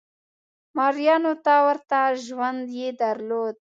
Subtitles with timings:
[0.77, 3.55] مریانو ته ورته ژوند یې درلود.